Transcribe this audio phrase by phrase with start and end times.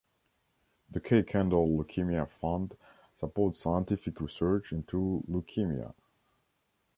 [0.89, 2.75] The Kay Kendall Leukaemia Fund
[3.17, 5.93] supports scientific research into leukaemia.